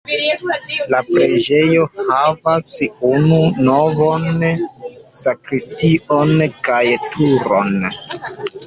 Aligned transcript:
La 0.93 1.01
preĝejo 1.09 1.83
havas 2.07 2.71
unu 3.11 3.43
navon, 3.69 4.29
sakristion 5.21 6.37
kaj 6.71 6.85
turon. 7.17 7.83